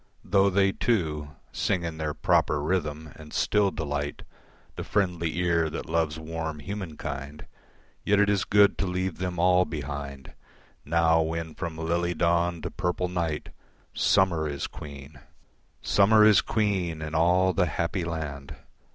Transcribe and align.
Though 0.25 0.49
they 0.49 0.71
too 0.71 1.35
Sing 1.51 1.83
in 1.83 1.99
their 1.99 2.15
proper 2.15 2.59
rhythm, 2.59 3.13
and 3.17 3.31
still 3.31 3.69
delight 3.69 4.23
The 4.75 4.83
friendly 4.83 5.37
ear 5.37 5.69
that 5.69 5.85
loves 5.85 6.17
warm 6.17 6.57
human 6.57 6.97
kind, 6.97 7.45
Yet 8.03 8.19
it 8.19 8.27
is 8.27 8.43
good 8.43 8.79
to 8.79 8.87
leave 8.87 9.19
them 9.19 9.37
all 9.37 9.63
behind, 9.63 10.33
Now 10.83 11.21
when 11.21 11.53
from 11.53 11.77
lily 11.77 12.15
dawn 12.15 12.63
to 12.63 12.71
purple 12.71 13.09
night 13.09 13.49
Summer 13.93 14.47
is 14.49 14.65
queen, 14.65 15.19
Summer 15.83 16.25
is 16.25 16.41
queen 16.41 17.03
in 17.03 17.13
all 17.13 17.53
the 17.53 17.67
happy 17.67 18.03
land. 18.03 18.55